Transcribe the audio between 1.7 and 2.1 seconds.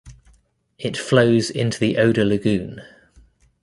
the